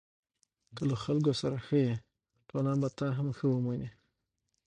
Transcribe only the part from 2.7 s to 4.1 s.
به تا هم ښه ومني.